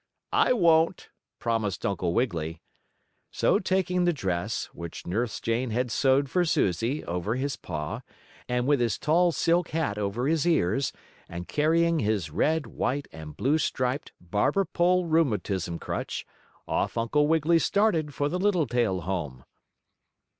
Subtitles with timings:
[0.33, 2.59] "I won't," promised Uncle Wiggily.
[3.29, 8.01] So taking the dress, which Nurse Jane had sewed for Susie, over his paw,
[8.49, 10.91] and with his tall silk hat over his ears,
[11.29, 16.25] and carrying his red, white and blue striped barber pole rheumatism crutch,
[16.67, 19.45] off Uncle Wiggily started for the Littletail home.